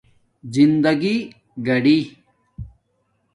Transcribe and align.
زندگݵ 0.53 1.17
گاڑھی 1.65 1.99